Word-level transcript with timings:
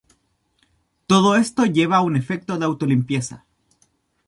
Todo 1.05 1.35
esto 1.35 1.63
lleva 1.65 1.97
a 1.97 2.01
un 2.01 2.15
efecto 2.15 2.57
de 2.57 2.65
auto-limpieza. 2.65 3.45